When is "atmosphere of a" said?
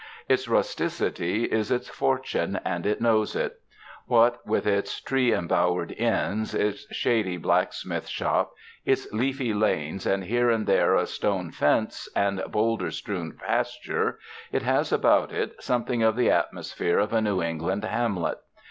16.31-17.21